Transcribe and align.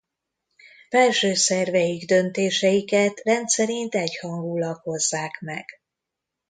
Felső 0.89 1.33
szerveik 1.33 2.05
döntéseiket 2.05 3.19
rendszerint 3.23 3.95
egyhangúlag 3.95 4.75
hozzák 4.81 5.37
meg. 5.41 5.65